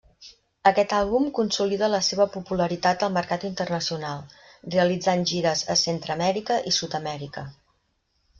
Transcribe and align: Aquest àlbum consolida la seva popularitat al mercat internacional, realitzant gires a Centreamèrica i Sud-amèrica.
Aquest 0.69 0.93
àlbum 0.99 1.27
consolida 1.39 1.89
la 1.95 1.99
seva 2.07 2.25
popularitat 2.35 3.05
al 3.09 3.13
mercat 3.17 3.45
internacional, 3.51 4.25
realitzant 4.77 5.23
gires 5.33 5.63
a 5.75 5.77
Centreamèrica 5.83 6.59
i 6.73 6.75
Sud-amèrica. 6.81 7.47